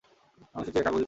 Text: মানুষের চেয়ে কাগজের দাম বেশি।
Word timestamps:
মানুষের 0.53 0.73
চেয়ে 0.73 0.83
কাগজের 0.85 0.85
দাম 0.95 0.95
বেশি। 0.95 0.99